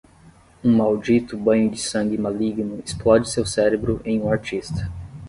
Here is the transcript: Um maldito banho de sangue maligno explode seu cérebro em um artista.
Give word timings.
Um 0.63 0.77
maldito 0.77 1.37
banho 1.37 1.69
de 1.69 1.77
sangue 1.79 2.17
maligno 2.17 2.79
explode 2.83 3.29
seu 3.29 3.45
cérebro 3.45 4.01
em 4.03 4.19
um 4.19 4.31
artista. 4.31 4.91